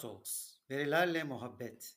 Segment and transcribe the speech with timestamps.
[0.00, 1.94] Data Talks, verilerle muhabbet.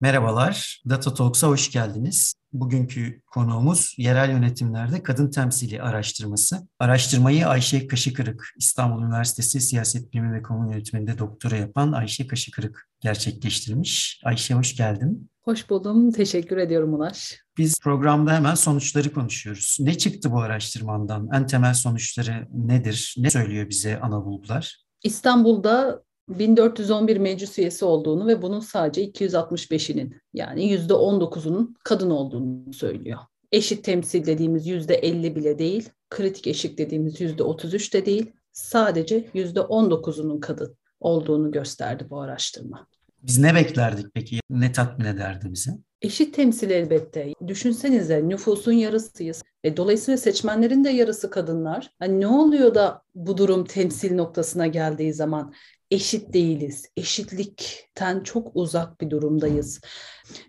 [0.00, 2.34] Merhabalar, Data Talks'a hoş geldiniz.
[2.52, 6.68] Bugünkü konuğumuz yerel yönetimlerde kadın temsili araştırması.
[6.78, 14.20] Araştırmayı Ayşe Kaşıkırık, İstanbul Üniversitesi Siyaset Bilimi ve Kamu Yönetimi'nde doktora yapan Ayşe Kaşıkırık gerçekleştirmiş.
[14.24, 15.30] Ayşe hoş geldin.
[15.42, 16.12] Hoş buldum.
[16.12, 17.38] Teşekkür ediyorum Ulaş.
[17.58, 19.76] Biz programda hemen sonuçları konuşuyoruz.
[19.80, 21.28] Ne çıktı bu araştırmandan?
[21.32, 23.14] En temel sonuçları nedir?
[23.18, 24.85] Ne söylüyor bize ana bulgular?
[25.02, 33.18] İstanbul'da 1411 meclis üyesi olduğunu ve bunun sadece 265'inin yani %19'unun kadın olduğunu söylüyor.
[33.52, 40.76] Eşit temsil dediğimiz %50 bile değil, kritik eşit dediğimiz %33 de değil, sadece %19'unun kadın
[41.00, 42.86] olduğunu gösterdi bu araştırma.
[43.22, 44.40] Biz ne beklerdik peki?
[44.50, 45.70] Ne tatmin ederdi bizi?
[46.02, 47.32] Eşit temsil elbette.
[47.46, 49.42] Düşünsenize nüfusun yarısıyız.
[49.64, 51.90] E, dolayısıyla seçmenlerin de yarısı kadınlar.
[51.98, 55.54] Hani ne oluyor da bu durum temsil noktasına geldiği zaman
[55.90, 56.86] eşit değiliz.
[56.96, 59.80] Eşitlikten çok uzak bir durumdayız.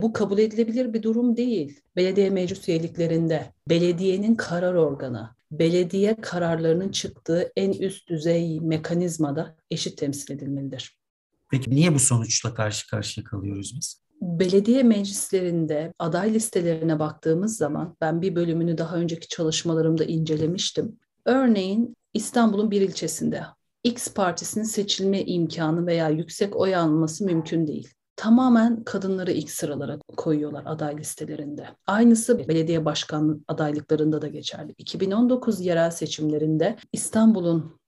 [0.01, 1.79] Bu kabul edilebilir bir durum değil.
[1.95, 10.33] Belediye meclis üyeliklerinde belediyenin karar organı, belediye kararlarının çıktığı en üst düzey mekanizmada eşit temsil
[10.33, 10.97] edilmelidir.
[11.51, 14.06] Peki niye bu sonuçla karşı karşıya kalıyoruz biz?
[14.21, 20.99] Belediye meclislerinde aday listelerine baktığımız zaman ben bir bölümünü daha önceki çalışmalarımda incelemiştim.
[21.25, 23.43] Örneğin İstanbul'un bir ilçesinde
[23.83, 27.93] X partisinin seçilme imkanı veya yüksek oy alması mümkün değil.
[28.15, 31.67] Tamamen kadınları ilk sıralara koyuyorlar aday listelerinde.
[31.87, 34.73] Aynısı belediye başkanlığı adaylıklarında da geçerli.
[34.77, 37.79] 2019 yerel seçimlerinde İstanbul'un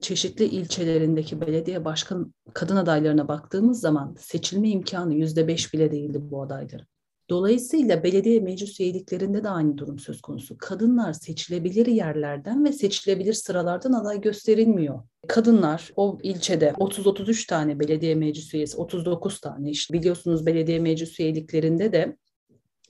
[0.00, 6.42] çeşitli ilçelerindeki belediye başkan kadın adaylarına baktığımız zaman seçilme imkanı yüzde beş bile değildi bu
[6.42, 6.86] adayların.
[7.30, 10.58] Dolayısıyla belediye meclis üyeliklerinde de aynı durum söz konusu.
[10.58, 15.02] Kadınlar seçilebilir yerlerden ve seçilebilir sıralardan aday gösterilmiyor.
[15.28, 21.92] Kadınlar o ilçede 30-33 tane belediye meclis üyesi, 39 tane işte biliyorsunuz belediye meclis üyeliklerinde
[21.92, 22.16] de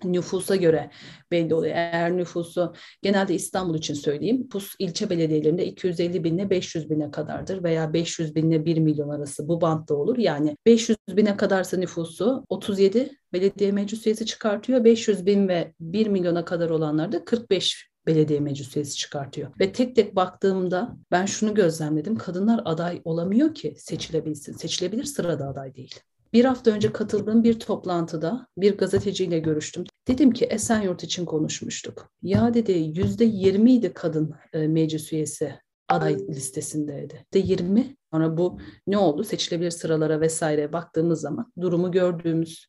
[0.05, 0.91] nüfusa göre
[1.31, 1.75] belli oluyor.
[1.75, 4.49] Eğer nüfusu genelde İstanbul için söyleyeyim.
[4.49, 9.61] PUS ilçe belediyelerinde 250 binle 500 bine kadardır veya 500 binle 1 milyon arası bu
[9.61, 10.19] bantta olur.
[10.19, 14.85] Yani 500 bine kadarsa nüfusu 37 belediye meclis üyesi çıkartıyor.
[14.85, 19.51] 500 bin ve 1 milyona kadar olanlar da 45 belediye meclis üyesi çıkartıyor.
[19.61, 22.17] Ve tek tek baktığımda ben şunu gözlemledim.
[22.17, 24.53] Kadınlar aday olamıyor ki seçilebilsin.
[24.53, 26.01] Seçilebilir sırada aday değil.
[26.33, 29.85] Bir hafta önce katıldığım bir toplantıda bir gazeteciyle görüştüm.
[30.09, 32.11] Dedim ki Esenyurt için konuşmuştuk.
[32.23, 35.55] Ya dedi yüzde yirmiydi kadın e, meclis üyesi
[35.89, 37.27] aday listesindeydi.
[37.35, 37.97] De 20.
[38.13, 39.25] Sonra bu ne oldu?
[39.25, 42.69] Seçilebilir sıralara vesaire baktığımız zaman durumu gördüğümüz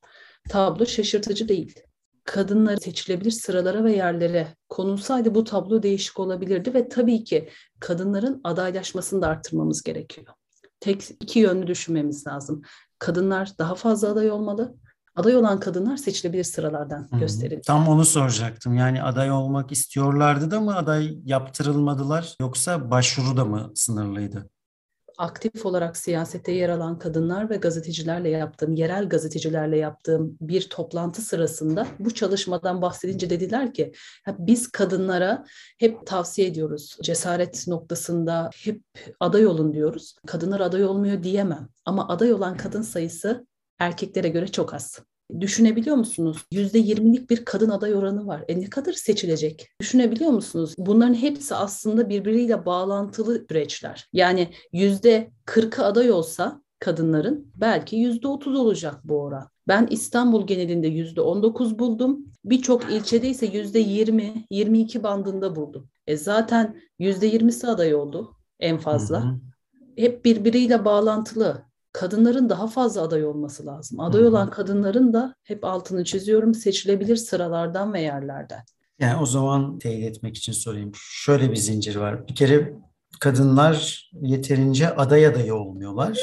[0.49, 1.79] tablo şaşırtıcı değil.
[2.23, 7.49] Kadınları seçilebilir sıralara ve yerlere konulsaydı bu tablo değişik olabilirdi ve tabii ki
[7.79, 10.27] kadınların adaylaşmasını da arttırmamız gerekiyor.
[10.79, 12.61] Tek iki yönlü düşünmemiz lazım
[12.99, 14.75] kadınlar daha fazla aday olmalı.
[15.15, 17.19] Aday olan kadınlar seçilebilir sıralardan hmm.
[17.19, 17.63] gösterilir.
[17.63, 18.77] Tam onu soracaktım.
[18.77, 24.49] Yani aday olmak istiyorlardı da mı aday yaptırılmadılar yoksa başvuru da mı sınırlıydı?
[25.19, 31.87] Aktif olarak siyasete yer alan kadınlar ve gazetecilerle yaptığım, yerel gazetecilerle yaptığım bir toplantı sırasında
[31.99, 33.91] bu çalışmadan bahsedince dediler ki
[34.37, 35.45] biz kadınlara
[35.77, 36.97] hep tavsiye ediyoruz.
[37.03, 38.81] Cesaret noktasında hep
[39.19, 40.15] aday olun diyoruz.
[40.27, 43.47] Kadınlar aday olmuyor diyemem ama aday olan kadın sayısı
[43.79, 44.99] erkeklere göre çok az.
[45.39, 46.45] Düşünebiliyor musunuz?
[46.51, 48.45] %20'lik bir kadın aday oranı var.
[48.47, 49.69] E ne kadar seçilecek?
[49.81, 50.75] Düşünebiliyor musunuz?
[50.77, 54.07] Bunların hepsi aslında birbiriyle bağlantılı süreçler.
[54.13, 59.47] Yani %40'ı aday olsa kadınların belki %30 olacak bu oran.
[59.67, 62.25] Ben İstanbul genelinde %19 buldum.
[62.45, 65.89] Birçok ilçede ise %20, 22 bandında buldum.
[66.07, 69.23] E zaten %20'si aday oldu en fazla.
[69.23, 69.39] Hı hı.
[69.95, 73.99] Hep birbiriyle bağlantılı kadınların daha fazla aday olması lazım.
[73.99, 78.63] Aday olan kadınların da hep altını çiziyorum seçilebilir sıralardan ve yerlerden.
[78.99, 80.91] Yani o zaman teyit etmek için sorayım.
[80.95, 82.27] Şöyle bir zincir var.
[82.27, 82.73] Bir kere
[83.19, 86.19] kadınlar yeterince aday adayı olmuyorlar.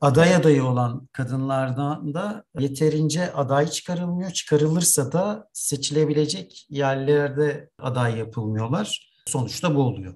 [0.00, 4.30] Aday adayı olan kadınlardan da yeterince aday çıkarılmıyor.
[4.30, 9.14] Çıkarılırsa da seçilebilecek yerlerde aday yapılmıyorlar.
[9.26, 10.14] Sonuçta bu oluyor.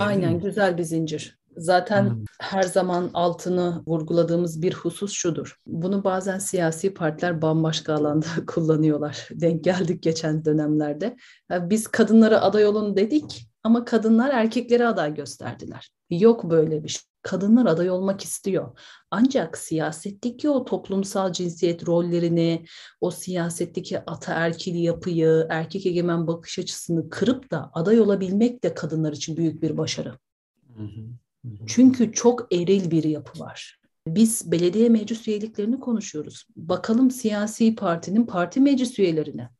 [0.00, 1.38] Aynen güzel bir zincir.
[1.56, 2.24] Zaten hmm.
[2.40, 5.56] her zaman altını vurguladığımız bir husus şudur.
[5.66, 9.28] Bunu bazen siyasi partiler bambaşka alanda kullanıyorlar.
[9.30, 11.16] Denk geldik geçen dönemlerde.
[11.50, 15.90] Biz kadınlara aday olun dedik ama kadınlar erkeklere aday gösterdiler.
[16.10, 17.02] Yok böyle bir şey.
[17.22, 18.78] Kadınlar aday olmak istiyor.
[19.10, 22.64] Ancak siyasetteki o toplumsal cinsiyet rollerini,
[23.00, 29.36] o siyasetteki ataerkil yapıyı, erkek egemen bakış açısını kırıp da aday olabilmek de kadınlar için
[29.36, 30.18] büyük bir başarı.
[30.76, 31.25] Hı hı.
[31.66, 33.80] Çünkü çok eril bir yapı var.
[34.06, 36.46] Biz belediye meclis üyeliklerini konuşuyoruz.
[36.56, 39.50] Bakalım siyasi partinin parti meclis üyelerine,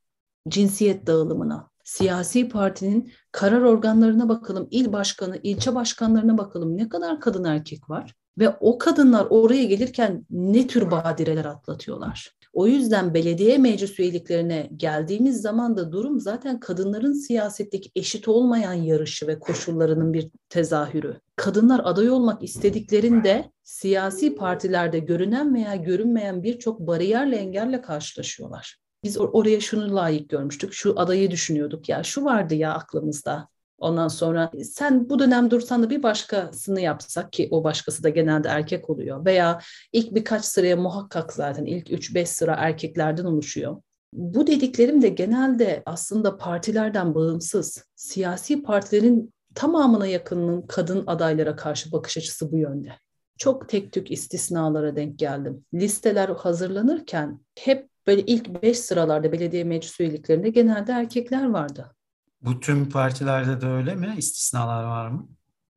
[0.48, 7.44] cinsiyet dağılımına, siyasi partinin karar organlarına bakalım, il başkanı, ilçe başkanlarına bakalım ne kadar kadın
[7.44, 12.32] erkek var ve o kadınlar oraya gelirken ne tür badireler atlatıyorlar.
[12.56, 19.26] O yüzden belediye meclis üyeliklerine geldiğimiz zaman da durum zaten kadınların siyasetteki eşit olmayan yarışı
[19.26, 21.20] ve koşullarının bir tezahürü.
[21.36, 28.76] Kadınlar aday olmak istediklerinde siyasi partilerde görünen veya görünmeyen birçok bariyerle engelle karşılaşıyorlar.
[29.04, 33.48] Biz oraya şunu layık görmüştük, şu adayı düşünüyorduk ya, şu vardı ya aklımızda.
[33.78, 38.48] Ondan sonra sen bu dönem dursan da bir başkasını yapsak ki o başkası da genelde
[38.48, 39.60] erkek oluyor veya
[39.92, 43.76] ilk birkaç sıraya muhakkak zaten ilk 3-5 sıra erkeklerden oluşuyor.
[44.12, 47.84] Bu dediklerim de genelde aslında partilerden bağımsız.
[47.96, 52.92] Siyasi partilerin tamamına yakınının kadın adaylara karşı bakış açısı bu yönde.
[53.38, 55.64] Çok tek tük istisnalara denk geldim.
[55.74, 61.95] Listeler hazırlanırken hep böyle ilk beş sıralarda belediye meclis üyeliklerinde genelde erkekler vardı.
[62.40, 64.14] Bu tüm partilerde de öyle mi?
[64.18, 65.28] İstisnalar var mı?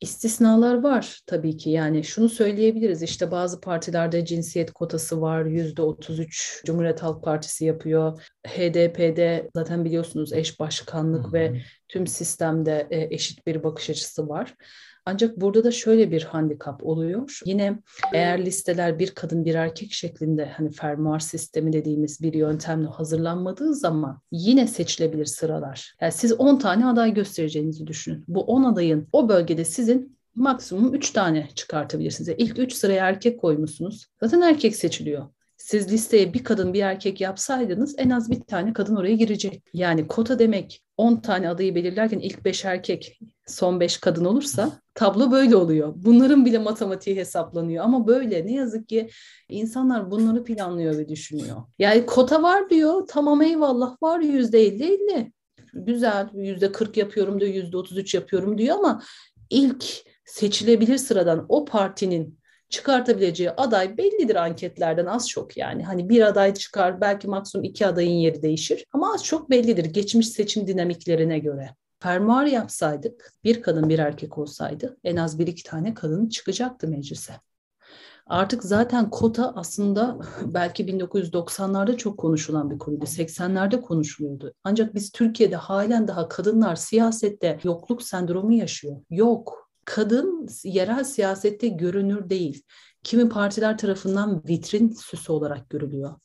[0.01, 6.61] İstisnalar var tabii ki yani şunu söyleyebiliriz işte bazı partilerde cinsiyet kotası var yüzde 33
[6.65, 11.33] Cumhuriyet Halk Partisi yapıyor HDP'de zaten biliyorsunuz eş başkanlık Hı-hı.
[11.33, 14.55] ve tüm sistemde e, eşit bir bakış açısı var
[15.05, 17.39] ancak burada da şöyle bir handikap oluyor.
[17.45, 17.79] Yine
[18.13, 24.21] eğer listeler bir kadın bir erkek şeklinde hani fermuar sistemi dediğimiz bir yöntemle hazırlanmadığı zaman
[24.31, 25.95] yine seçilebilir sıralar.
[26.01, 28.23] Yani siz 10 tane aday göstereceğinizi düşünün.
[28.27, 32.35] Bu 10 adayın o bölgede sizin maksimum 3 tane çıkartabilirsiniz.
[32.37, 34.07] İlk 3 sıraya erkek koymuşsunuz.
[34.21, 35.27] Zaten erkek seçiliyor
[35.59, 39.63] siz listeye bir kadın bir erkek yapsaydınız en az bir tane kadın oraya girecek.
[39.73, 45.31] Yani kota demek 10 tane adayı belirlerken ilk 5 erkek son 5 kadın olursa tablo
[45.31, 45.93] böyle oluyor.
[45.95, 47.83] Bunların bile matematiği hesaplanıyor.
[47.85, 49.09] Ama böyle ne yazık ki
[49.49, 51.57] insanlar bunları planlıyor ve düşünüyor.
[51.79, 53.07] Yani kota var diyor.
[53.07, 53.95] Tamam eyvallah.
[54.01, 55.31] Var %50-50
[55.73, 56.29] güzel.
[56.33, 57.51] %40 yapıyorum diyor.
[57.51, 58.75] %33 yapıyorum diyor.
[58.77, 59.01] Ama
[59.49, 59.85] ilk
[60.25, 65.05] seçilebilir sıradan o partinin çıkartabileceği aday bellidir anketlerden.
[65.05, 65.83] Az çok yani.
[65.83, 68.85] Hani bir aday çıkar belki maksimum iki adayın yeri değişir.
[68.93, 71.69] Ama az çok bellidir geçmiş seçim dinamiklerine göre.
[72.01, 77.33] Fermuar yapsaydık bir kadın bir erkek olsaydı en az bir iki tane kadın çıkacaktı meclise.
[78.25, 83.05] Artık zaten kota aslında belki 1990'larda çok konuşulan bir konuydu.
[83.05, 84.53] 80'lerde konuşuluyordu.
[84.63, 89.01] Ancak biz Türkiye'de halen daha kadınlar siyasette yokluk sendromu yaşıyor.
[89.09, 92.63] Yok kadın yerel siyasette görünür değil.
[93.03, 96.15] Kimi partiler tarafından vitrin süsü olarak görülüyor.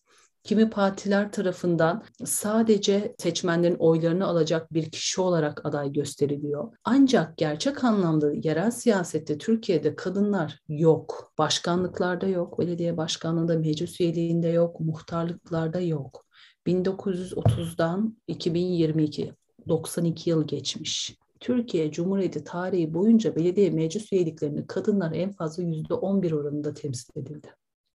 [0.45, 6.73] Kimi partiler tarafından sadece seçmenlerin oylarını alacak bir kişi olarak aday gösteriliyor.
[6.85, 11.33] Ancak gerçek anlamda yerel siyasette Türkiye'de kadınlar yok.
[11.39, 16.27] Başkanlıklarda yok, belediye başkanlığında, meclis üyeliğinde yok, muhtarlıklarda yok.
[16.67, 19.33] 1930'dan 2022
[19.69, 21.19] 92 yıl geçmiş.
[21.41, 27.49] Türkiye Cumhuriyeti tarihi boyunca belediye meclis üyeliklerini kadınlar en fazla yüzde 11 oranında temsil edildi.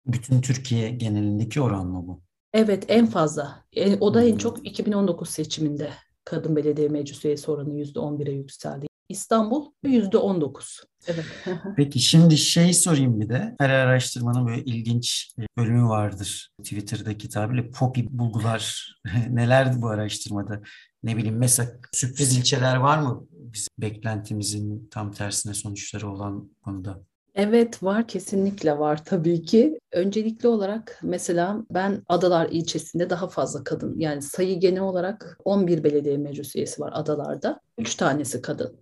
[0.07, 2.28] Bütün Türkiye genelindeki oran mı bu?
[2.53, 3.65] Evet en fazla.
[3.73, 4.39] E, o da en hmm.
[4.39, 5.91] çok 2019 seçiminde
[6.25, 8.87] kadın belediye meclis üyesi oranı yüzde 11'e yükseldi.
[9.09, 10.81] İstanbul yüzde 19.
[11.07, 11.25] Evet.
[11.77, 13.57] Peki şimdi şey sorayım bir de.
[13.61, 16.51] Her araştırmanın böyle ilginç bölümü vardır.
[16.63, 18.95] Twitter'daki tabirle popi bulgular.
[19.31, 20.61] Nelerdi bu araştırmada?
[21.03, 27.03] Ne bileyim mesela sürpriz ilçeler var mı bizim beklentimizin tam tersine sonuçları olan konuda?
[27.39, 29.81] Evet var kesinlikle var tabii ki.
[29.93, 36.17] Öncelikli olarak mesela ben Adalar ilçesinde daha fazla kadın yani sayı genel olarak 11 belediye
[36.17, 37.61] meclis üyesi var adalarda.
[37.79, 38.77] 3 tanesi kadın.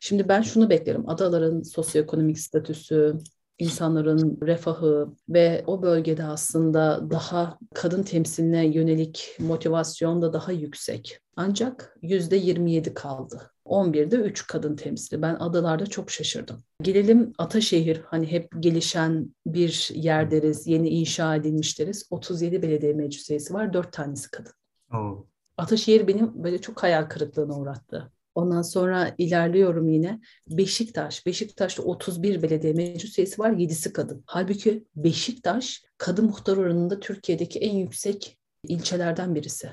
[0.00, 1.08] Şimdi ben şunu beklerim.
[1.08, 3.16] Adaların sosyoekonomik statüsü,
[3.58, 11.20] insanların refahı ve o bölgede aslında daha kadın temsiline yönelik motivasyon da daha yüksek.
[11.36, 13.50] Ancak yüzde 27 kaldı.
[13.66, 15.22] 11'de 3 kadın temsili.
[15.22, 16.62] Ben adalarda çok şaşırdım.
[16.82, 22.06] Gelelim Ataşehir hani hep gelişen bir yer deriz, yeni inşa edilmiş deriz.
[22.10, 24.52] 37 belediye meclis üyesi var, 4 tanesi kadın.
[24.92, 25.24] Oh.
[25.56, 28.12] Ataşehir benim böyle çok hayal kırıklığına uğrattı.
[28.36, 30.20] Ondan sonra ilerliyorum yine.
[30.50, 31.26] Beşiktaş.
[31.26, 34.22] Beşiktaş'ta 31 belediye meclis üyesi var, 7'si kadın.
[34.26, 39.70] Halbuki Beşiktaş kadın muhtar oranında Türkiye'deki en yüksek ilçelerden birisi.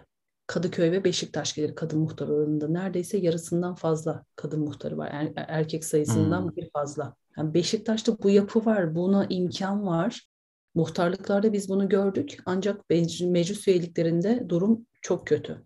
[0.48, 2.68] Kadıköy ve Beşiktaş gelir kadın muhtar oranında.
[2.68, 5.10] Neredeyse yarısından fazla kadın muhtarı var.
[5.12, 6.56] Er, erkek sayısından hmm.
[6.56, 7.16] bir fazla.
[7.38, 10.28] Yani Beşiktaş'ta bu yapı var, buna imkan var.
[10.76, 15.66] Muhtarlıklarda biz bunu gördük ancak meclis üyeliklerinde durum çok kötü.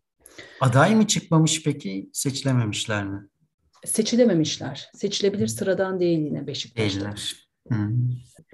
[0.61, 3.27] Aday mı çıkmamış peki, seçilememişler mi?
[3.85, 4.89] seçilememişler.
[4.93, 6.99] Seçilebilir sıradan değil yine Beşiktaş'ta.
[6.99, 7.47] Değiller.
[7.71, 7.75] Hı.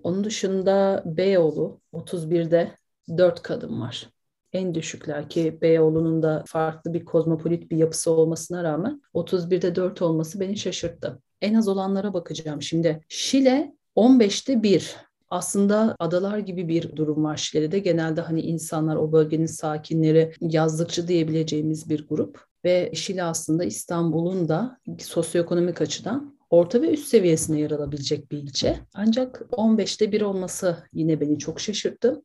[0.03, 2.77] Onun dışında Beyoğlu 31'de
[3.17, 4.09] 4 kadın var.
[4.53, 10.39] En düşükler ki Beyoğlu'nun da farklı bir kozmopolit bir yapısı olmasına rağmen 31'de 4 olması
[10.39, 11.21] beni şaşırttı.
[11.41, 13.01] En az olanlara bakacağım şimdi.
[13.09, 14.95] Şile 15'te 1
[15.29, 17.79] aslında adalar gibi bir durum var Şile'de.
[17.79, 22.45] Genelde hani insanlar o bölgenin sakinleri yazlıkçı diyebileceğimiz bir grup.
[22.65, 28.79] Ve Şile aslında İstanbul'un da sosyoekonomik açıdan orta ve üst seviyesine yer alabilecek bir ilçe.
[28.93, 32.21] Ancak 15'te 1 olması yine beni çok şaşırttı.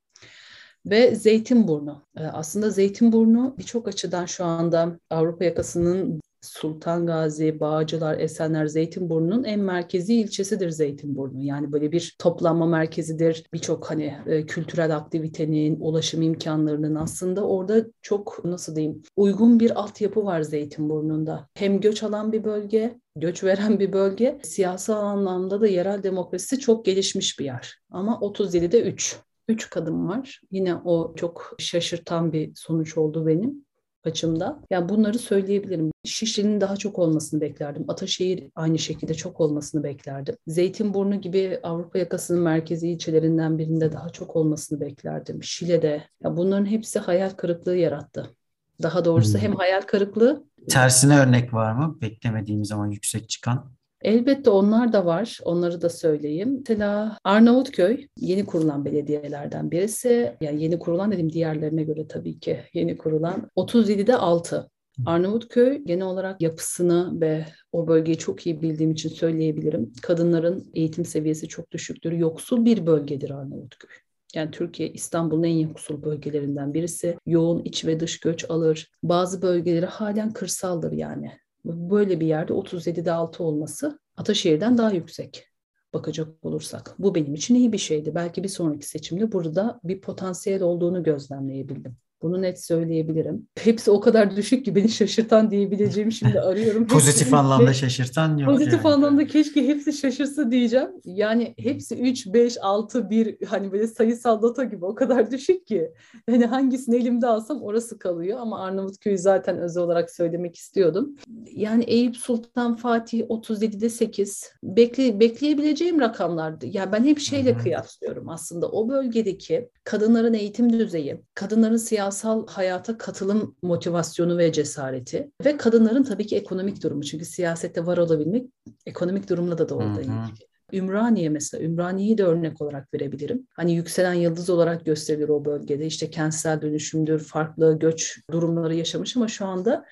[0.86, 2.06] Ve Zeytinburnu.
[2.16, 9.60] Ee, aslında Zeytinburnu birçok açıdan şu anda Avrupa yakasının Sultan Gazi, Bağcılar, Esenler, Zeytinburnu'nun en
[9.60, 11.42] merkezi ilçesidir Zeytinburnu.
[11.42, 13.44] Yani böyle bir toplanma merkezidir.
[13.52, 20.24] Birçok hani e, kültürel aktivitenin, ulaşım imkanlarının aslında orada çok nasıl diyeyim uygun bir altyapı
[20.24, 21.48] var Zeytinburnu'nda.
[21.54, 24.38] Hem göç alan bir bölge, göç veren bir bölge.
[24.42, 27.78] Siyasal anlamda da yerel demokrasisi çok gelişmiş bir yer.
[27.90, 29.16] Ama 37'de 3.
[29.48, 30.40] 3 kadın var.
[30.50, 33.67] Yine o çok şaşırtan bir sonuç oldu benim
[34.08, 34.60] açımda.
[34.70, 35.90] Yani bunları söyleyebilirim.
[36.04, 37.84] Şişli'nin daha çok olmasını beklerdim.
[37.88, 40.36] Ataşehir aynı şekilde çok olmasını beklerdim.
[40.46, 45.42] Zeytinburnu gibi Avrupa yakasının merkezi ilçelerinden birinde daha çok olmasını beklerdim.
[45.42, 46.02] Şile'de.
[46.24, 48.34] Ya bunların hepsi hayal kırıklığı yarattı.
[48.82, 49.40] Daha doğrusu hmm.
[49.40, 51.98] hem hayal kırıklığı Tersine örnek var mı?
[52.00, 53.72] Beklemediğim zaman yüksek çıkan.
[54.02, 55.38] Elbette onlar da var.
[55.44, 56.56] Onları da söyleyeyim.
[56.58, 60.36] Mesela Arnavutköy yeni kurulan belediyelerden birisi.
[60.40, 63.50] Yani yeni kurulan dedim diğerlerine göre tabii ki yeni kurulan.
[63.56, 64.70] 37'de 6.
[65.06, 69.92] Arnavutköy genel olarak yapısını ve o bölgeyi çok iyi bildiğim için söyleyebilirim.
[70.02, 72.12] Kadınların eğitim seviyesi çok düşüktür.
[72.12, 73.90] Yoksul bir bölgedir Arnavutköy.
[74.34, 77.16] Yani Türkiye İstanbul'un en yoksul bölgelerinden birisi.
[77.26, 78.90] Yoğun iç ve dış göç alır.
[79.02, 81.30] Bazı bölgeleri halen kırsaldır yani.
[81.64, 85.48] Böyle bir yerde 37'de 6 olması Ataşehir'den daha yüksek
[85.92, 86.94] bakacak olursak.
[86.98, 88.14] Bu benim için iyi bir şeydi.
[88.14, 91.96] Belki bir sonraki seçimde burada bir potansiyel olduğunu gözlemleyebildim.
[92.22, 93.48] Bunu net söyleyebilirim.
[93.58, 96.86] Hepsi o kadar düşük ki beni şaşırtan diyebileceğim şimdi arıyorum.
[96.86, 98.50] pozitif hepsi, anlamda şaşırtan yok.
[98.50, 98.94] Pozitif yani.
[98.94, 100.88] anlamda keşke hepsi şaşırsa diyeceğim.
[101.04, 105.92] Yani hepsi 3, 5, 6, 1 hani böyle sayısal data gibi o kadar düşük ki.
[106.30, 111.16] Hani hangisini elimde alsam orası kalıyor ama Arnavutköy'ü zaten özel olarak söylemek istiyordum.
[111.52, 116.66] Yani Eyüp Sultan Fatih 37'de 8 bekle, bekleyebileceğim rakamlardı.
[116.66, 117.62] Ya yani ben hep şeyle Hı-hı.
[117.62, 121.76] kıyaslıyorum aslında o bölgedeki kadınların eğitim düzeyi, kadınların
[122.10, 127.02] siyasal hayata katılım motivasyonu ve cesareti ve kadınların tabii ki ekonomik durumu.
[127.02, 128.46] Çünkü siyasette var olabilmek
[128.86, 130.48] ekonomik durumla da doğrudan ilgili.
[130.72, 133.46] Ümraniye mesela, Ümraniye'yi de örnek olarak verebilirim.
[133.50, 135.86] Hani yükselen yıldız olarak gösterilir o bölgede.
[135.86, 139.84] İşte kentsel dönüşümdür, farklı göç durumları yaşamış ama şu anda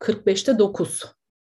[0.00, 1.04] 45'te 9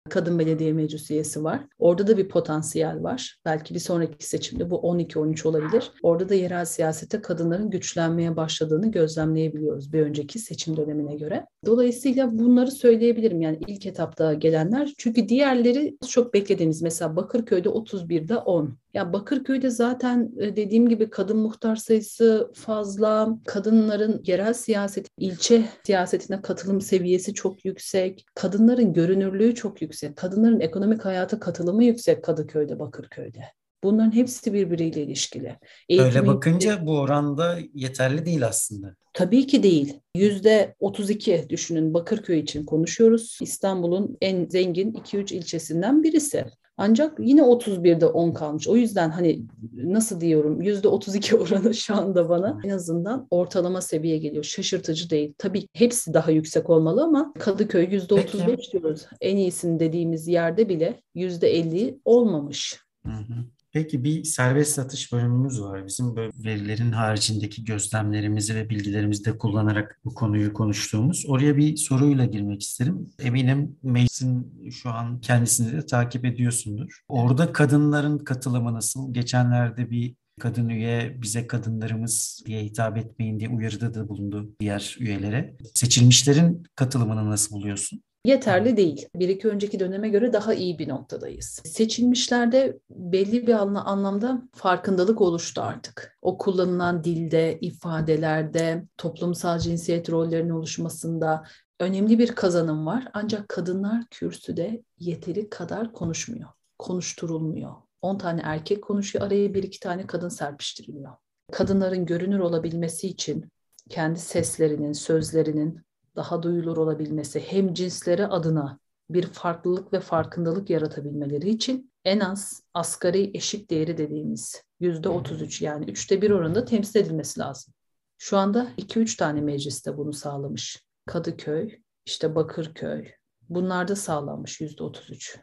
[0.10, 1.62] kadın belediye meclis üyesi var.
[1.80, 3.38] Orada da bir potansiyel var.
[3.46, 5.92] Belki bir sonraki seçimde bu 12-13 olabilir.
[6.04, 11.46] Orada da yerel siyasete kadınların güçlenmeye başladığını gözlemleyebiliyoruz bir önceki seçim dönemine göre.
[11.66, 14.94] Dolayısıyla bunları söyleyebilirim yani ilk etapta gelenler.
[14.98, 18.78] Çünkü diğerleri çok beklediğimiz mesela Bakırköy'de 31'de 10.
[18.94, 26.42] Ya Bakırköy'de zaten e, dediğim gibi kadın muhtar sayısı fazla, kadınların yerel siyaset, ilçe siyasetine
[26.42, 33.44] katılım seviyesi çok yüksek, kadınların görünürlüğü çok yüksek, kadınların ekonomik hayata katılımı yüksek Kadıköy'de, Bakırköy'de.
[33.84, 35.56] Bunların hepsi birbiriyle ilişkili.
[35.90, 38.96] Eğitim Öyle bakınca bu oranda yeterli değil aslında.
[39.14, 40.00] Tabii ki değil.
[40.16, 43.38] Yüzde 32 düşünün Bakırköy için konuşuyoruz.
[43.42, 46.46] İstanbul'un en zengin 2-3 ilçesinden birisi.
[46.78, 48.68] Ancak yine 31'de 10 kalmış.
[48.68, 49.42] O yüzden hani
[49.74, 54.44] nasıl diyorum yüzde 32 oranı şu anda bana en azından ortalama seviye geliyor.
[54.44, 55.34] Şaşırtıcı değil.
[55.38, 59.06] Tabii hepsi daha yüksek olmalı ama Kadıköy yüzde 35 diyoruz.
[59.22, 62.82] En iyisini dediğimiz yerde bile yüzde 50 olmamış.
[63.06, 63.34] Hı hı.
[63.72, 65.86] Peki bir serbest satış bölümümüz var.
[65.88, 71.26] Bizim böyle verilerin haricindeki gözlemlerimizi ve bilgilerimizi de kullanarak bu konuyu konuştuğumuz.
[71.28, 73.10] Oraya bir soruyla girmek isterim.
[73.20, 77.02] Eminim meclisin şu an kendisini de takip ediyorsundur.
[77.08, 79.14] Orada kadınların katılımı nasıl?
[79.14, 85.58] Geçenlerde bir kadın üye bize kadınlarımız diye hitap etmeyin diye uyarıda da bulundu diğer üyelere.
[85.74, 88.04] Seçilmişlerin katılımını nasıl buluyorsun?
[88.28, 89.08] Yeterli değil.
[89.16, 91.62] Bir iki önceki döneme göre daha iyi bir noktadayız.
[91.66, 93.54] Seçilmişlerde belli bir
[93.92, 96.18] anlamda farkındalık oluştu artık.
[96.22, 101.44] O kullanılan dilde, ifadelerde, toplumsal cinsiyet rollerinin oluşmasında
[101.80, 103.08] önemli bir kazanım var.
[103.14, 107.72] Ancak kadınlar kürsüde yeteri kadar konuşmuyor, konuşturulmuyor.
[108.02, 111.12] 10 tane erkek konuşuyor, araya bir iki tane kadın serpiştiriliyor.
[111.52, 113.50] Kadınların görünür olabilmesi için
[113.90, 115.87] kendi seslerinin, sözlerinin
[116.18, 123.32] daha duyulur olabilmesi hem cinsleri adına bir farklılık ve farkındalık yaratabilmeleri için en az asgari
[123.34, 127.74] eşit değeri dediğimiz yüzde 33 yani üçte bir oranında temsil edilmesi lazım.
[128.18, 130.84] Şu anda 2-3 tane mecliste bunu sağlamış.
[131.06, 133.12] Kadıköy, işte Bakırköy.
[133.50, 135.40] Bunlarda sağlanmış yüzde 33.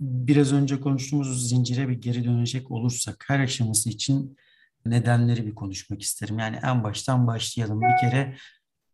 [0.00, 4.36] Biraz önce konuştuğumuz zincire bir geri dönecek olursak her aşaması için
[4.86, 6.38] nedenleri bir konuşmak isterim.
[6.38, 7.80] Yani en baştan başlayalım.
[7.80, 8.36] Bir kere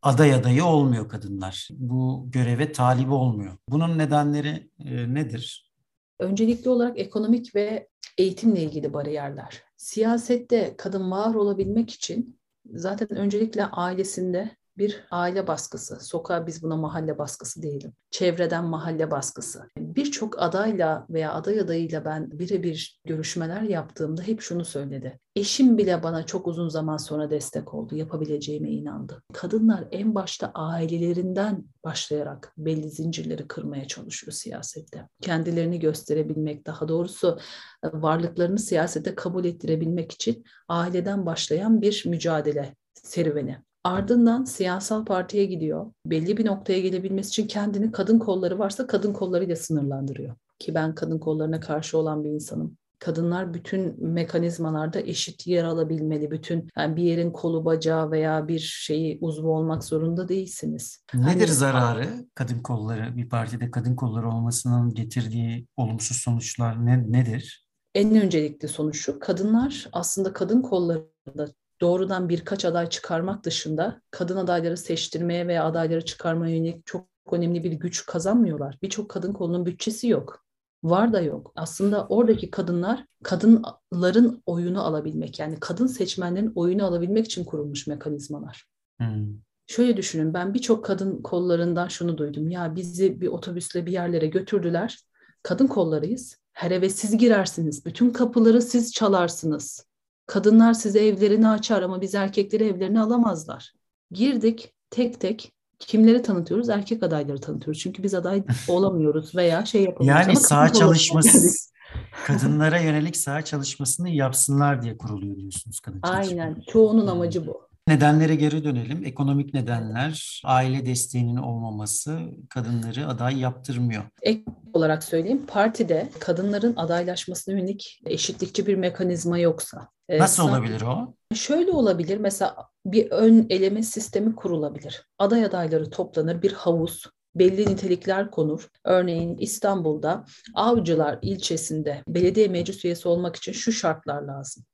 [0.02, 1.68] aday adayı olmuyor kadınlar.
[1.72, 3.56] Bu göreve talibi olmuyor.
[3.68, 5.72] Bunun nedenleri e, nedir?
[6.18, 7.88] Öncelikli olarak ekonomik ve
[8.18, 9.62] eğitimle ilgili bariyerler.
[9.76, 12.40] Siyasette kadın var olabilmek için
[12.72, 16.00] zaten öncelikle ailesinde bir aile baskısı.
[16.00, 17.92] Sokağa biz buna mahalle baskısı diyelim.
[18.10, 19.62] Çevreden mahalle baskısı.
[19.78, 25.18] Birçok adayla veya aday adayıyla ben birebir görüşmeler yaptığımda hep şunu söyledi.
[25.36, 27.96] Eşim bile bana çok uzun zaman sonra destek oldu.
[27.96, 29.22] Yapabileceğime inandı.
[29.32, 35.08] Kadınlar en başta ailelerinden başlayarak belli zincirleri kırmaya çalışıyor siyasette.
[35.20, 37.38] Kendilerini gösterebilmek, daha doğrusu
[37.84, 43.58] varlıklarını siyasete kabul ettirebilmek için aileden başlayan bir mücadele serüveni.
[43.84, 45.92] Ardından siyasal partiye gidiyor.
[46.06, 50.34] Belli bir noktaya gelebilmesi için kendini kadın kolları varsa kadın kollarıyla sınırlandırıyor.
[50.58, 52.76] Ki ben kadın kollarına karşı olan bir insanım.
[52.98, 56.30] Kadınlar bütün mekanizmalarda eşit yer alabilmeli.
[56.30, 61.04] Bütün yani bir yerin kolu bacağı veya bir şeyi uzvu olmak zorunda değilsiniz.
[61.14, 67.66] Nedir hani, zararı kadın kolları bir partide kadın kolları olmasının getirdiği olumsuz sonuçlar ne, nedir?
[67.94, 69.18] En öncelikli sonuç şu.
[69.18, 71.48] Kadınlar aslında kadın kollarında
[71.80, 77.72] doğrudan birkaç aday çıkarmak dışında kadın adayları seçtirmeye veya adayları çıkarmaya yönelik çok önemli bir
[77.72, 78.78] güç kazanmıyorlar.
[78.82, 80.44] Birçok kadın kolunun bütçesi yok.
[80.82, 81.52] Var da yok.
[81.56, 88.64] Aslında oradaki kadınlar kadınların oyunu alabilmek yani kadın seçmenlerin oyunu alabilmek için kurulmuş mekanizmalar.
[89.00, 89.26] Hmm.
[89.66, 92.50] Şöyle düşünün ben birçok kadın kollarından şunu duydum.
[92.50, 94.98] Ya bizi bir otobüsle bir yerlere götürdüler.
[95.42, 96.36] Kadın kollarıyız.
[96.52, 97.86] Her eve siz girersiniz.
[97.86, 99.89] Bütün kapıları siz çalarsınız.
[100.30, 103.72] Kadınlar size evlerini açar ama biz erkekleri evlerini alamazlar.
[104.10, 106.68] Girdik tek tek kimleri tanıtıyoruz?
[106.68, 107.82] Erkek adayları tanıtıyoruz.
[107.82, 110.26] Çünkü biz aday olamıyoruz veya şey yapamıyoruz.
[110.26, 111.70] Yani sağ çalışması
[112.26, 116.62] kadınlara yönelik sağ çalışmasını yapsınlar diye kuruluyor diyorsunuz kadın Aynen.
[116.72, 117.69] Çoğunun amacı bu.
[117.90, 119.04] Nedenlere geri dönelim.
[119.04, 124.04] Ekonomik nedenler, aile desteğinin olmaması kadınları aday yaptırmıyor.
[124.22, 129.88] Ek olarak söyleyeyim, partide kadınların adaylaşmasına yönelik eşitlikçi bir mekanizma yoksa.
[130.08, 131.14] E, Nasıl olabilir o?
[131.34, 135.06] Şöyle olabilir, mesela bir ön eleme sistemi kurulabilir.
[135.18, 138.68] Aday adayları toplanır, bir havuz, belli nitelikler konur.
[138.84, 140.24] Örneğin İstanbul'da
[140.54, 144.64] Avcılar ilçesinde belediye meclis üyesi olmak için şu şartlar lazım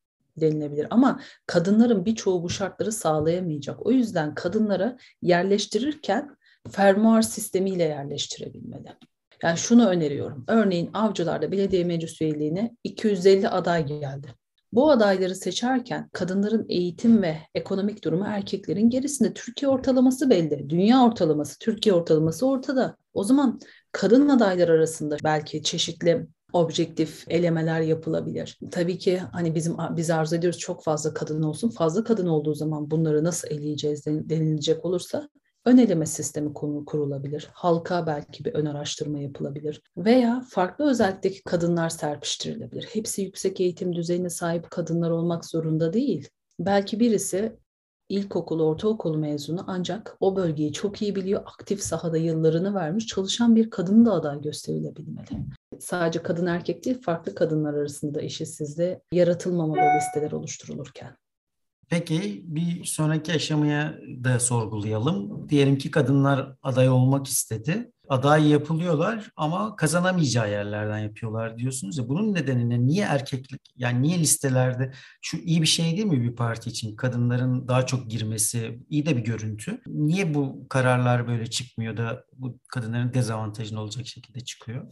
[0.41, 0.87] denilebilir.
[0.91, 3.87] Ama kadınların birçoğu bu şartları sağlayamayacak.
[3.87, 6.37] O yüzden kadınlara yerleştirirken
[6.71, 8.89] fermuar sistemiyle yerleştirebilmeli.
[9.43, 10.45] Yani şunu öneriyorum.
[10.49, 14.29] Örneğin avcılarda belediye meclis üyeliğine 250 aday geldi.
[14.73, 19.35] Bu adayları seçerken kadınların eğitim ve ekonomik durumu erkeklerin gerisinde.
[19.35, 20.71] Türkiye ortalaması belli.
[20.71, 22.97] Dünya ortalaması, Türkiye ortalaması ortada.
[23.15, 23.61] O zaman
[23.93, 28.59] kadın adaylar arasında belki çeşitli objektif elemeler yapılabilir.
[28.71, 31.69] Tabii ki hani bizim biz arzu ediyoruz çok fazla kadın olsun.
[31.71, 35.29] Fazla kadın olduğu zaman bunları nasıl eleyeceğiz denilecek olursa
[35.65, 36.55] ön eleme sistemi
[36.87, 37.49] kurulabilir.
[37.53, 39.83] Halka belki bir ön araştırma yapılabilir.
[39.97, 42.89] Veya farklı özellikteki kadınlar serpiştirilebilir.
[42.93, 46.29] Hepsi yüksek eğitim düzeyine sahip kadınlar olmak zorunda değil.
[46.59, 47.57] Belki birisi
[48.09, 53.71] ilkokul, ortaokul mezunu ancak o bölgeyi çok iyi biliyor, aktif sahada yıllarını vermiş, çalışan bir
[53.71, 55.29] kadın da aday gösterilebilmeli.
[55.81, 61.17] Sadece kadın erkek değil, farklı kadınlar arasında eşitsizliğe yaratılmamalı listeler oluşturulurken.
[61.89, 65.49] Peki bir sonraki aşamaya da sorgulayalım.
[65.49, 67.93] Diyelim ki kadınlar aday olmak istedi.
[68.09, 72.09] Aday yapılıyorlar ama kazanamayacağı yerlerden yapıyorlar diyorsunuz ya.
[72.09, 76.71] Bunun nedeni Niye erkeklik yani niye listelerde şu iyi bir şey değil mi bir parti
[76.71, 76.97] için?
[76.97, 79.81] Kadınların daha çok girmesi iyi de bir görüntü.
[79.87, 84.87] Niye bu kararlar böyle çıkmıyor da bu kadınların dezavantajını olacak şekilde çıkıyor?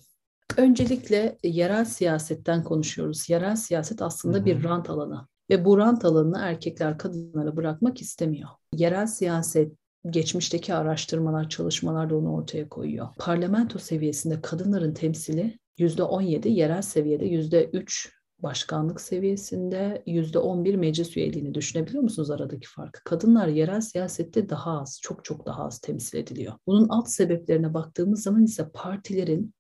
[0.57, 3.31] Öncelikle yerel siyasetten konuşuyoruz.
[3.31, 4.47] Yerel siyaset aslında Hı-hı.
[4.47, 5.27] bir rant alanı.
[5.51, 8.49] Ve bu rant alanını erkekler kadınlara bırakmak istemiyor.
[8.73, 9.73] Yerel siyaset
[10.11, 13.09] geçmişteki araştırmalar, çalışmalar da onu ortaya koyuyor.
[13.19, 22.31] Parlamento seviyesinde kadınların temsili %17, yerel seviyede %3 başkanlık seviyesinde %11 meclis üyeliğini düşünebiliyor musunuz
[22.31, 23.05] aradaki farkı?
[23.05, 26.53] Kadınlar yerel siyasette daha az, çok çok daha az temsil ediliyor.
[26.67, 29.55] Bunun alt sebeplerine baktığımız zaman ise partilerin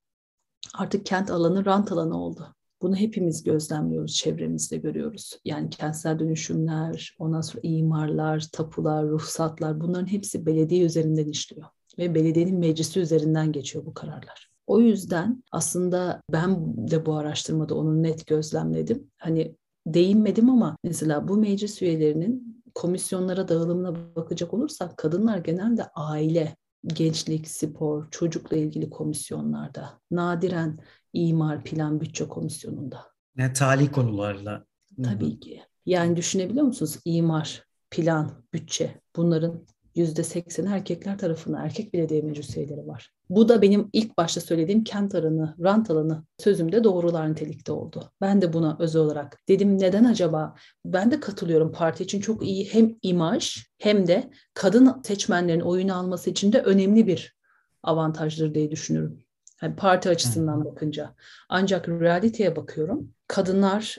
[0.74, 2.54] artık kent alanı rant alanı oldu.
[2.82, 5.38] Bunu hepimiz gözlemliyoruz, çevremizde görüyoruz.
[5.44, 11.66] Yani kentsel dönüşümler, ondan sonra imarlar, tapular, ruhsatlar bunların hepsi belediye üzerinden işliyor.
[11.98, 14.50] Ve belediyenin meclisi üzerinden geçiyor bu kararlar.
[14.66, 19.10] O yüzden aslında ben de bu araştırmada onu net gözlemledim.
[19.18, 27.48] Hani değinmedim ama mesela bu meclis üyelerinin komisyonlara dağılımına bakacak olursak kadınlar genelde aile, gençlik,
[27.48, 30.78] spor, çocukla ilgili komisyonlarda, nadiren
[31.12, 33.00] imar, plan, bütçe komisyonunda.
[33.36, 34.66] Ne tali konularla.
[35.04, 35.62] Tabii ki.
[35.86, 36.98] Yani düşünebiliyor musunuz?
[37.04, 43.10] İmar, plan, bütçe bunların yüzde sekseni erkekler tarafından erkek belediye meclis üyeleri var.
[43.30, 48.12] Bu da benim ilk başta söylediğim kent alanı, rant alanı sözümde doğrular nitelikte oldu.
[48.20, 50.54] Ben de buna özel olarak dedim neden acaba?
[50.84, 56.30] Ben de katılıyorum parti için çok iyi hem imaj hem de kadın seçmenlerin oyunu alması
[56.30, 57.36] için de önemli bir
[57.82, 59.18] avantajdır diye düşünüyorum.
[59.62, 61.14] Yani parti açısından bakınca.
[61.48, 63.10] Ancak realiteye bakıyorum.
[63.28, 63.96] Kadınlar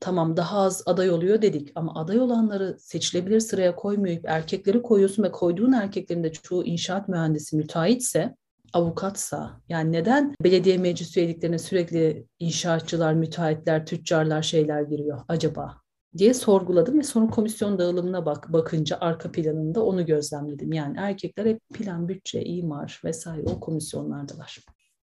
[0.00, 5.32] tamam daha az aday oluyor dedik ama aday olanları seçilebilir sıraya koymayıp erkekleri koyuyorsun ve
[5.32, 8.34] koyduğun erkeklerin de çoğu inşaat mühendisi müteahhitse
[8.72, 15.76] avukatsa yani neden belediye meclis üyeliklerine sürekli inşaatçılar, müteahhitler, tüccarlar şeyler giriyor acaba
[16.18, 20.72] diye sorguladım ve sonra komisyon dağılımına bak bakınca arka planında onu gözlemledim.
[20.72, 24.58] Yani erkekler hep plan, bütçe, imar vesaire o komisyonlardalar.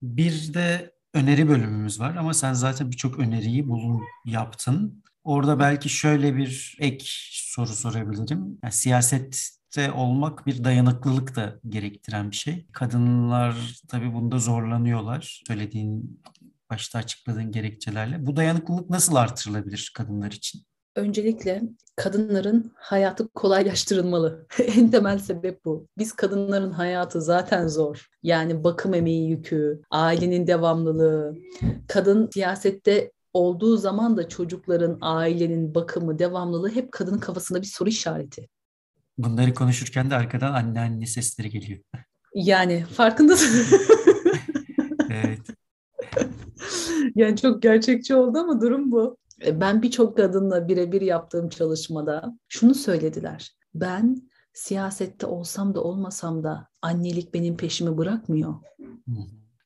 [0.01, 5.03] Bir de öneri bölümümüz var ama sen zaten birçok öneriyi bulun yaptın.
[5.23, 8.59] Orada belki şöyle bir ek soru sorabilirim.
[8.63, 12.67] Yani siyasette olmak bir dayanıklılık da gerektiren bir şey.
[12.71, 13.55] Kadınlar
[13.87, 15.43] tabii bunda zorlanıyorlar.
[15.47, 16.21] Söylediğin
[16.69, 18.25] başta açıkladığın gerekçelerle.
[18.25, 20.65] Bu dayanıklılık nasıl artırılabilir kadınlar için?
[20.95, 21.61] Öncelikle
[21.95, 24.47] kadınların hayatı kolaylaştırılmalı.
[24.59, 25.87] en temel sebep bu.
[25.97, 28.07] Biz kadınların hayatı zaten zor.
[28.23, 31.37] Yani bakım emeği yükü, ailenin devamlılığı,
[31.87, 38.47] kadın siyasette olduğu zaman da çocukların, ailenin bakımı, devamlılığı hep kadının kafasında bir soru işareti.
[39.17, 41.79] Bunları konuşurken de arkadan anne anne sesleri geliyor.
[42.35, 43.77] Yani farkındasın.
[45.09, 45.39] evet.
[47.15, 49.17] Yani çok gerçekçi oldu ama durum bu.
[49.45, 53.51] E, ben birçok kadınla birebir yaptığım çalışmada şunu söylediler.
[53.75, 58.53] Ben siyasette olsam da olmasam da annelik benim peşimi bırakmıyor.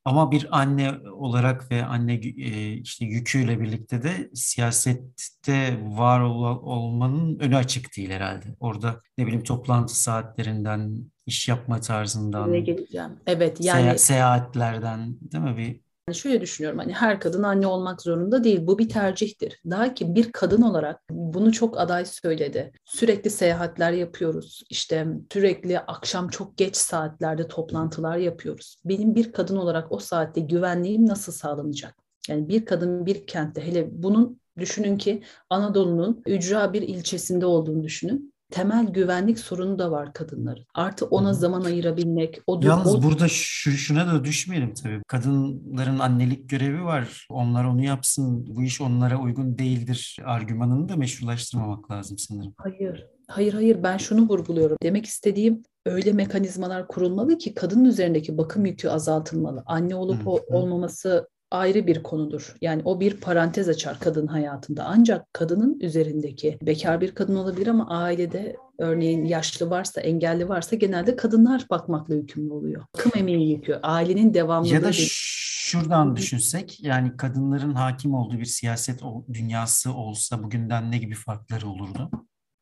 [0.05, 7.39] Ama bir anne olarak ve anne e, işte yüküyle birlikte de siyasette var ol, olmanın
[7.39, 8.45] önü açık değil herhalde.
[8.59, 13.11] Orada ne bileyim toplantı saatlerinden, iş yapma tarzından, ne geleceğim.
[13.27, 18.43] Evet yani seyahatlerden değil mi bir yani şöyle düşünüyorum hani her kadın anne olmak zorunda
[18.43, 18.67] değil.
[18.67, 19.61] Bu bir tercihtir.
[19.69, 22.71] Daha ki bir kadın olarak bunu çok aday söyledi.
[22.85, 24.63] Sürekli seyahatler yapıyoruz.
[24.69, 28.77] İşte sürekli akşam çok geç saatlerde toplantılar yapıyoruz.
[28.85, 31.95] Benim bir kadın olarak o saatte güvenliğim nasıl sağlanacak?
[32.29, 38.33] Yani bir kadın bir kentte hele bunun düşünün ki Anadolu'nun ücra bir ilçesinde olduğunu düşünün
[38.51, 40.65] temel güvenlik sorunu da var kadınların.
[40.73, 42.41] Artı ona zaman ayırabilmek.
[42.47, 43.03] O Yalnız o...
[43.03, 45.01] burada şu, şuna da düşmeyelim tabii.
[45.07, 47.27] Kadınların annelik görevi var.
[47.29, 48.45] Onlar onu yapsın.
[48.55, 50.17] Bu iş onlara uygun değildir.
[50.25, 52.53] Argümanını da meşrulaştırmamak lazım sanırım.
[52.57, 53.07] Hayır.
[53.27, 54.77] Hayır hayır ben şunu vurguluyorum.
[54.83, 59.63] Demek istediğim öyle mekanizmalar kurulmalı ki kadının üzerindeki bakım yükü azaltılmalı.
[59.65, 62.55] Anne olup hı olmaması ayrı bir konudur.
[62.61, 64.85] Yani o bir parantez açar kadın hayatında.
[64.87, 71.15] Ancak kadının üzerindeki bekar bir kadın olabilir ama ailede örneğin yaşlı varsa, engelli varsa genelde
[71.15, 72.85] kadınlar bakmakla yükümlü oluyor.
[72.97, 74.73] Bakım emeği yükü, ailenin devamlılığı.
[74.73, 79.01] Ya da şuradan düşünsek yani kadınların hakim olduğu bir siyaset
[79.33, 82.11] dünyası olsa bugünden ne gibi farkları olurdu?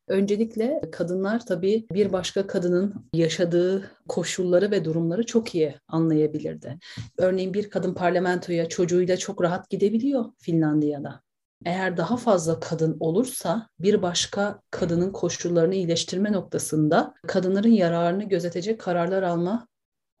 [0.08, 6.78] Öncelikle kadınlar tabii bir başka kadının yaşadığı koşulları ve durumları çok iyi anlayabilirdi.
[7.18, 11.20] Örneğin bir kadın parlamentoya çocuğuyla çok rahat gidebiliyor Finlandiya'da.
[11.64, 19.22] Eğer daha fazla kadın olursa bir başka kadının koşullarını iyileştirme noktasında kadınların yararını gözetecek kararlar
[19.22, 19.68] alma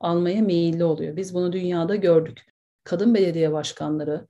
[0.00, 1.16] almaya meyilli oluyor.
[1.16, 2.46] Biz bunu dünyada gördük.
[2.84, 4.26] Kadın belediye başkanları,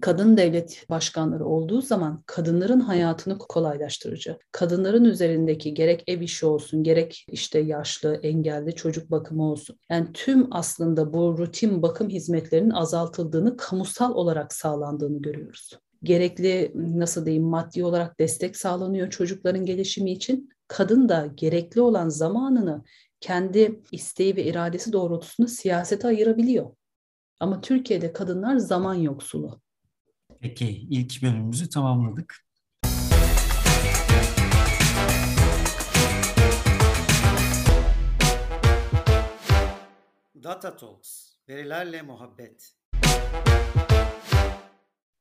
[0.00, 4.38] kadın devlet başkanları olduğu zaman kadınların hayatını kolaylaştırıcı.
[4.52, 9.76] Kadınların üzerindeki gerek ev işi olsun, gerek işte yaşlı, engelli çocuk bakımı olsun.
[9.90, 15.70] Yani tüm aslında bu rutin bakım hizmetlerinin azaltıldığını, kamusal olarak sağlandığını görüyoruz.
[16.02, 20.50] Gerekli nasıl diyeyim maddi olarak destek sağlanıyor çocukların gelişimi için.
[20.68, 22.84] Kadın da gerekli olan zamanını
[23.20, 26.70] kendi isteği ve iradesi doğrultusunda siyasete ayırabiliyor.
[27.40, 29.60] Ama Türkiye'de kadınlar zaman yoksulu.
[30.42, 32.46] Peki ilk bölümümüzü tamamladık.
[40.44, 42.72] Data Talks, verilerle muhabbet.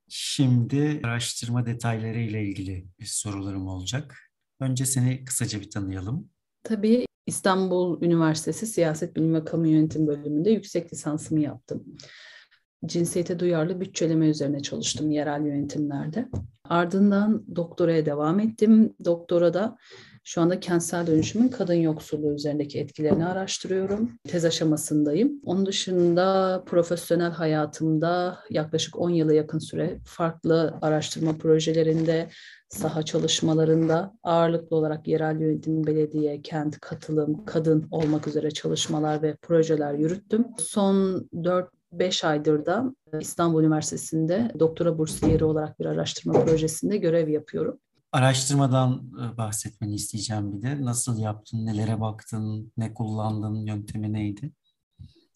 [0.08, 4.18] Şimdi araştırma detayları ile ilgili bir sorularım olacak.
[4.60, 6.30] Önce seni kısaca bir tanıyalım.
[6.64, 11.98] Tabii İstanbul Üniversitesi Siyaset Bilimi ve Kamu Yönetimi bölümünde yüksek lisansımı yaptım.
[12.86, 16.28] Cinsiyete duyarlı bütçeleme üzerine çalıştım yerel yönetimlerde.
[16.64, 18.94] Ardından doktoraya devam ettim.
[19.06, 19.78] Doktora da
[20.24, 24.12] şu anda kentsel dönüşümün kadın yoksulluğu üzerindeki etkilerini araştırıyorum.
[24.28, 25.42] Tez aşamasındayım.
[25.46, 32.30] Onun dışında profesyonel hayatımda yaklaşık 10 yıla yakın süre farklı araştırma projelerinde,
[32.70, 39.94] saha çalışmalarında ağırlıklı olarak yerel yönetim, belediye, kent, katılım, kadın olmak üzere çalışmalar ve projeler
[39.94, 40.46] yürüttüm.
[40.58, 47.80] Son 4 5 aydır da İstanbul Üniversitesi'nde doktora bursiyeri olarak bir araştırma projesinde görev yapıyorum.
[48.12, 50.86] Araştırmadan e, bahsetmeni isteyeceğim bir de.
[50.86, 54.52] Nasıl yaptın, nelere baktın, ne kullandın, yöntemi neydi?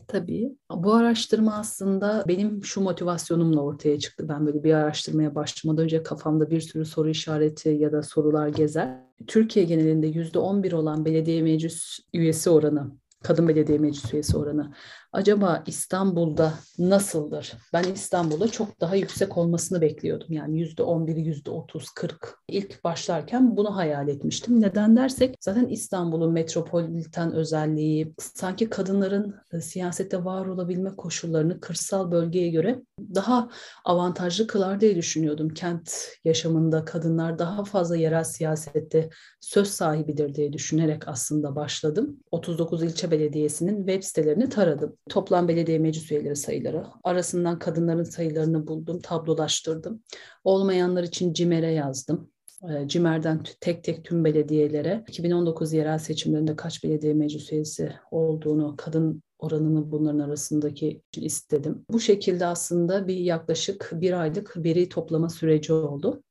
[0.07, 0.55] Tabii.
[0.71, 4.29] Bu araştırma aslında benim şu motivasyonumla ortaya çıktı.
[4.29, 8.99] Ben böyle bir araştırmaya başlamadan önce kafamda bir sürü soru işareti ya da sorular gezer.
[9.27, 12.91] Türkiye genelinde %11 olan belediye meclis üyesi oranı
[13.25, 14.73] kadın belediye meclis üyesi oranı.
[15.15, 17.53] Acaba İstanbul'da nasıldır?
[17.73, 20.27] Ben İstanbul'da çok daha yüksek olmasını bekliyordum.
[20.29, 22.37] Yani yüzde on biri, yüzde otuz, kırk.
[22.47, 24.61] İlk başlarken bunu hayal etmiştim.
[24.61, 32.49] Neden dersek zaten İstanbul'un metropoliten özelliği, sanki kadınların e, siyasette var olabilme koşullarını kırsal bölgeye
[32.49, 32.81] göre
[33.15, 33.49] daha
[33.85, 35.49] avantajlı kılar diye düşünüyordum.
[35.49, 39.09] Kent yaşamında kadınlar daha fazla yerel siyasette
[39.41, 42.19] söz sahibidir diye düşünerek aslında başladım.
[42.31, 44.97] 39 ilçe belediyesinin web sitelerini taradım.
[45.09, 50.03] Toplam belediye meclis üyeleri sayıları, arasından kadınların sayılarını buldum, tablolaştırdım.
[50.43, 52.31] Olmayanlar için CİMER'e yazdım.
[52.69, 59.21] Ee, CİMER'den tek tek tüm belediyelere 2019 yerel seçimlerinde kaç belediye meclis üyesi olduğunu, kadın
[59.39, 61.85] oranını bunların arasındaki istedim.
[61.89, 66.23] Bu şekilde aslında bir yaklaşık bir aylık veri toplama süreci oldu.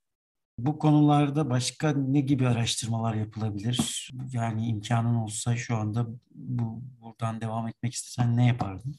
[0.58, 4.10] Bu konularda başka ne gibi araştırmalar yapılabilir?
[4.32, 8.94] Yani imkanın olsa şu anda bu buradan devam etmek istesen ne yapardın?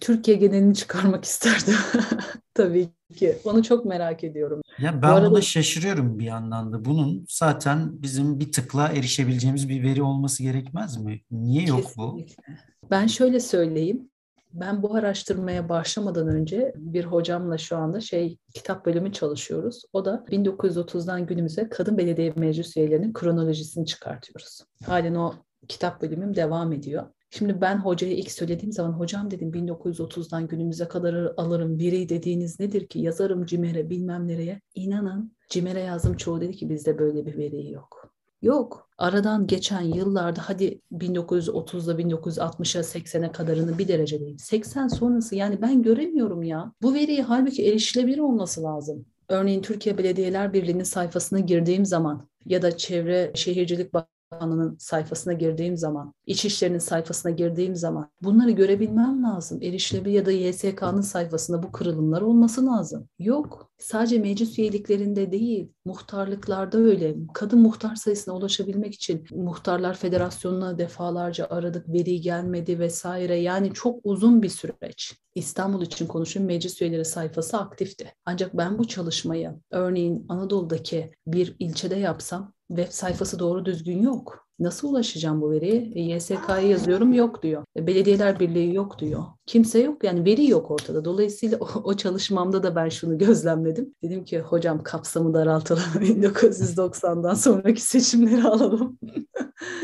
[0.00, 1.74] Türkiye genelini çıkarmak isterdim.
[2.54, 3.36] Tabii ki.
[3.44, 4.60] Onu çok merak ediyorum.
[4.78, 5.30] Ya ben arada...
[5.30, 6.84] buna şaşırıyorum bir yandan da.
[6.84, 11.20] Bunun zaten bizim bir tıkla erişebileceğimiz bir veri olması gerekmez mi?
[11.30, 12.02] Niye yok Kesinlikle.
[12.02, 12.90] bu?
[12.90, 14.10] Ben şöyle söyleyeyim.
[14.54, 19.82] Ben bu araştırmaya başlamadan önce bir hocamla şu anda şey kitap bölümü çalışıyoruz.
[19.92, 24.60] O da 1930'dan günümüze kadın belediye meclis üyelerinin kronolojisini çıkartıyoruz.
[24.86, 25.34] Halen o
[25.68, 27.06] kitap bölümüm devam ediyor.
[27.30, 32.86] Şimdi ben hocaya ilk söylediğim zaman hocam dedim 1930'dan günümüze kadar alırım veri dediğiniz nedir
[32.86, 34.60] ki yazarım CİMER'e bilmem nereye.
[34.74, 38.03] İnanın CİMER'e yazdım çoğu dedi ki bizde böyle bir veri yok.
[38.44, 38.88] Yok.
[38.98, 44.38] Aradan geçen yıllarda hadi 1930'da 1960'a 80'e kadarını bir derece değil.
[44.38, 46.72] 80 sonrası yani ben göremiyorum ya.
[46.82, 49.06] Bu veriyi halbuki erişilebilir olması lazım.
[49.28, 53.94] Örneğin Türkiye Belediyeler Birliği'nin sayfasına girdiğim zaman ya da Çevre Şehircilik
[54.34, 59.62] Bakanlığı'nın sayfasına girdiğim zaman, İçişleri'nin sayfasına girdiğim zaman bunları görebilmem lazım.
[59.62, 63.08] Erişilebilir ya da YSK'nın sayfasında bu kırılımlar olması lazım.
[63.18, 63.70] Yok.
[63.78, 67.16] Sadece meclis üyeliklerinde değil, muhtarlıklarda öyle.
[67.34, 73.36] Kadın muhtar sayısına ulaşabilmek için Muhtarlar Federasyonu'na defalarca aradık, veri gelmedi vesaire.
[73.36, 75.14] Yani çok uzun bir süreç.
[75.34, 78.12] İstanbul için konuşun meclis üyeleri sayfası aktifti.
[78.24, 84.44] Ancak ben bu çalışmayı örneğin Anadolu'daki bir ilçede yapsam web sayfası doğru düzgün yok.
[84.58, 85.92] Nasıl ulaşacağım bu veriye?
[85.94, 87.64] E, YSK'ya yazıyorum yok diyor.
[87.76, 89.24] E, Belediyeler Birliği yok diyor.
[89.46, 91.04] Kimse yok yani veri yok ortada.
[91.04, 93.94] Dolayısıyla o, o çalışmamda da ben şunu gözlemledim.
[94.02, 95.82] Dedim ki hocam kapsamı daraltalım.
[95.94, 98.98] 1990'dan sonraki seçimleri alalım.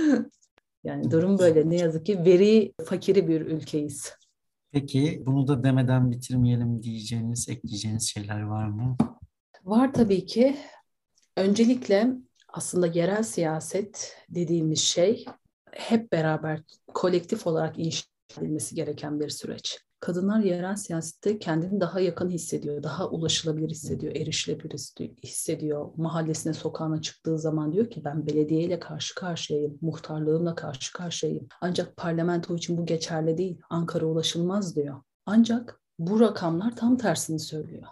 [0.85, 1.71] yani durum böyle.
[1.71, 4.13] Ne yazık ki veri fakiri bir ülkeyiz.
[4.73, 8.97] Peki bunu da demeden bitirmeyelim diyeceğiniz, ekleyeceğiniz şeyler var mı?
[9.65, 10.57] Var tabii ki.
[11.37, 12.17] Öncelikle
[12.53, 15.25] aslında yerel siyaset dediğimiz şey
[15.73, 16.63] hep beraber
[16.95, 18.05] kolektif olarak inşa
[18.39, 19.79] edilmesi gereken bir süreç.
[20.01, 24.93] Kadınlar yerel siyasette kendini daha yakın hissediyor, daha ulaşılabilir hissediyor, erişilebilir
[25.25, 25.91] hissediyor.
[25.97, 31.49] Mahallesine, sokağına çıktığı zaman diyor ki ben belediyeyle karşı karşıyayım, muhtarlığımla karşı karşıyayım.
[31.61, 35.03] Ancak parlamento için bu geçerli değil, Ankara ulaşılmaz diyor.
[35.27, 37.87] Ancak bu rakamlar tam tersini söylüyor.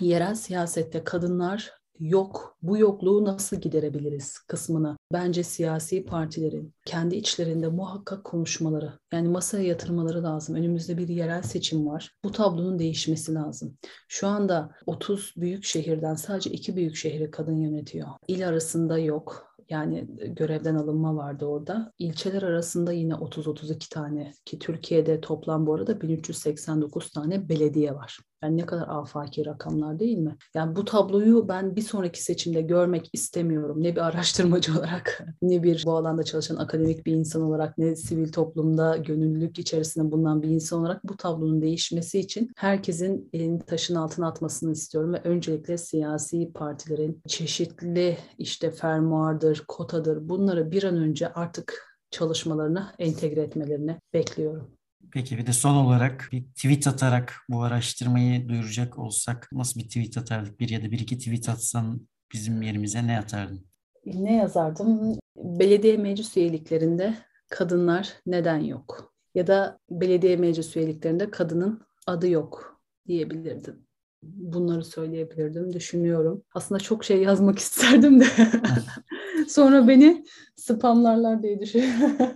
[0.00, 8.24] Yerel siyasette kadınlar yok, bu yokluğu nasıl giderebiliriz kısmını bence siyasi partilerin kendi içlerinde muhakkak
[8.24, 10.56] konuşmaları, yani masaya yatırmaları lazım.
[10.56, 12.10] Önümüzde bir yerel seçim var.
[12.24, 13.76] Bu tablonun değişmesi lazım.
[14.08, 18.08] Şu anda 30 büyük şehirden sadece iki büyük şehri kadın yönetiyor.
[18.28, 19.54] İl arasında yok.
[19.68, 21.92] Yani görevden alınma vardı orada.
[21.98, 28.18] İlçeler arasında yine 30-32 tane ki Türkiye'de toplam bu arada 1389 tane belediye var.
[28.42, 30.36] Yani ne kadar afaki rakamlar değil mi?
[30.54, 33.82] Yani bu tabloyu ben bir sonraki seçimde görmek istemiyorum.
[33.82, 38.32] Ne bir araştırmacı olarak, ne bir bu alanda çalışan akademik bir insan olarak, ne sivil
[38.32, 44.28] toplumda gönüllülük içerisinde bulunan bir insan olarak bu tablonun değişmesi için herkesin elini taşın altına
[44.28, 51.94] atmasını istiyorum ve öncelikle siyasi partilerin çeşitli işte fermuardır, kotadır bunları bir an önce artık
[52.10, 54.70] çalışmalarına entegre etmelerini bekliyorum.
[55.14, 60.18] Peki bir de son olarak bir tweet atarak bu araştırmayı duyuracak olsak nasıl bir tweet
[60.18, 60.60] atardık?
[60.60, 63.66] Bir ya da bir iki tweet atsan bizim yerimize ne atardın?
[64.06, 65.18] Ne yazardım?
[65.36, 67.14] Belediye meclis üyeliklerinde
[67.50, 69.14] kadınlar neden yok?
[69.34, 73.86] Ya da belediye meclis üyeliklerinde kadının adı yok diyebilirdim.
[74.22, 76.42] Bunları söyleyebilirdim, düşünüyorum.
[76.54, 78.26] Aslında çok şey yazmak isterdim de
[79.48, 80.24] sonra beni
[80.56, 82.16] spamlarlar diye düşünüyorum.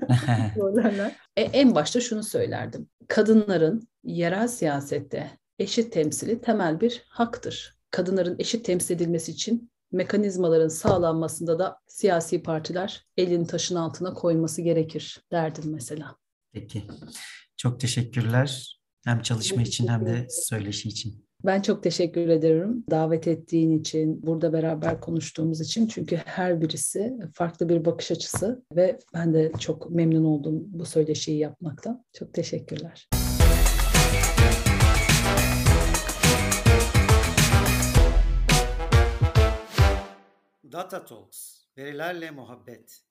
[1.36, 2.88] e, en başta şunu söylerdim.
[3.08, 7.78] Kadınların yerel siyasette eşit temsili temel bir haktır.
[7.90, 15.20] Kadınların eşit temsil edilmesi için mekanizmaların sağlanmasında da siyasi partiler elini taşın altına koyması gerekir
[15.32, 16.16] derdim mesela.
[16.52, 16.84] Peki.
[17.56, 18.78] Çok teşekkürler.
[19.04, 21.27] Hem çalışma için hem de söyleşi için.
[21.44, 25.86] Ben çok teşekkür ederim davet ettiğin için, burada beraber konuştuğumuz için.
[25.86, 31.38] Çünkü her birisi farklı bir bakış açısı ve ben de çok memnun oldum bu söyleşiyi
[31.38, 32.04] yapmaktan.
[32.12, 33.08] Çok teşekkürler.
[40.72, 43.07] Data Talks, verilerle muhabbet.